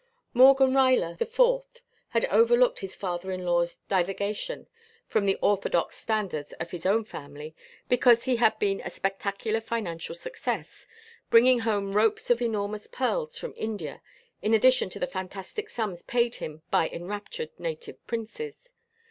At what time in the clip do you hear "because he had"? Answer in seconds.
7.87-8.57